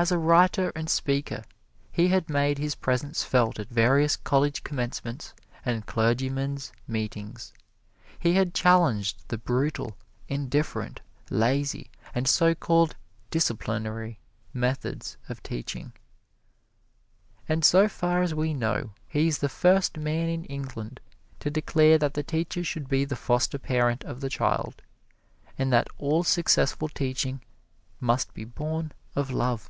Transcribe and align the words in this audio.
As 0.00 0.12
a 0.12 0.16
writer 0.18 0.70
and 0.76 0.88
speaker 0.88 1.42
he 1.90 2.06
had 2.06 2.30
made 2.30 2.58
his 2.58 2.76
presence 2.76 3.24
felt 3.24 3.58
at 3.58 3.68
various 3.68 4.14
college 4.14 4.62
commencements 4.62 5.34
and 5.64 5.86
clergymen's 5.86 6.70
meetings. 6.86 7.52
He 8.16 8.34
had 8.34 8.54
challenged 8.54 9.24
the 9.26 9.38
brutal, 9.38 9.96
indifferent, 10.28 11.00
lazy 11.30 11.90
and 12.14 12.28
so 12.28 12.54
called 12.54 12.94
disciplinary 13.32 14.20
methods 14.54 15.16
of 15.28 15.42
teaching. 15.42 15.92
And 17.48 17.64
so 17.64 17.88
far 17.88 18.22
as 18.22 18.32
we 18.32 18.54
know, 18.54 18.92
he 19.08 19.26
is 19.26 19.38
the 19.38 19.48
first 19.48 19.98
man 19.98 20.28
in 20.28 20.44
England 20.44 21.00
to 21.40 21.50
declare 21.50 21.98
that 21.98 22.14
the 22.14 22.22
teacher 22.22 22.62
should 22.62 22.88
be 22.88 23.04
the 23.04 23.16
foster 23.16 23.58
parent 23.58 24.04
of 24.04 24.20
the 24.20 24.30
child, 24.30 24.80
and 25.58 25.72
that 25.72 25.88
all 25.98 26.22
successful 26.22 26.88
teaching 26.88 27.42
must 27.98 28.32
be 28.32 28.44
born 28.44 28.92
of 29.16 29.32
love. 29.32 29.68